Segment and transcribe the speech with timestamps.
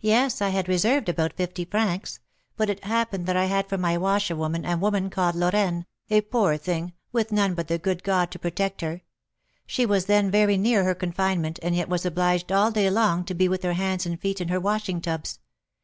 [0.00, 2.18] "Yes, I had reserved about fifty francs;
[2.56, 6.56] but it happened that I had for my washerwoman a woman called Lorraine, a poor
[6.56, 9.02] thing, with none but the good God to protect her.
[9.64, 13.32] She was then very near her confinement, and yet was obliged all day long to
[13.34, 15.38] be with her hands and feet in her washing tubs.